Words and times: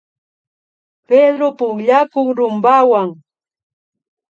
Pedro 1.07 1.47
pukllakun 1.59 2.27
rumpawan 2.37 3.09